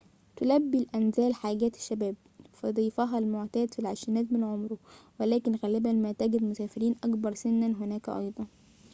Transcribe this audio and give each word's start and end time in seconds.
تلبي 0.35 0.77
الأنزال 0.81 1.33
حاجات 1.35 1.75
الشباب 1.75 2.15
فضيفها 2.53 3.17
المعتاد 3.19 3.73
في 3.73 3.79
العشرينيات 3.79 4.31
من 4.33 4.43
عمره 4.43 4.77
ولكن 5.19 5.55
غالباً 5.55 5.91
ما 5.93 6.11
تجد 6.11 6.43
مسافرين 6.43 6.95
أكبر 7.03 7.33
سناً 7.33 7.67
هناك 7.67 8.09
أيضاً 8.09 8.47